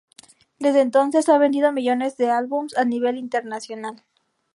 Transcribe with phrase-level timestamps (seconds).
[0.57, 4.03] Desde entonces ha vendido millones de álbumes a nivel internacional.